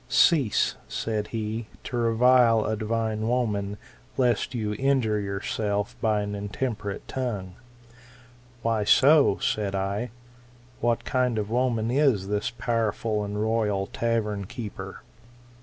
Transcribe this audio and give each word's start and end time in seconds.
Cease, 0.09 0.77
said 0.87 1.27
he, 1.27 1.67
to 1.83 1.95
revile 1.95 2.65
a 2.65 2.75
divine 2.75 3.27
woman, 3.27 3.77
lest 4.17 4.55
you 4.55 4.73
injure 4.79 5.19
yourself 5.19 5.95
by 6.01 6.21
an 6.23 6.33
in* 6.33 6.49
temperate 6.49 7.07
tongue. 7.07 7.53
Why 8.63 8.83
so? 8.83 9.37
said 9.37 9.75
I. 9.75 10.09
What 10.79 11.05
kind 11.05 11.37
of 11.37 11.51
woman 11.51 11.91
is 11.91 12.29
this 12.29 12.49
powerful 12.49 13.23
and 13.23 13.39
royal 13.39 13.85
tavern 13.85 14.45
keeper 14.45 15.03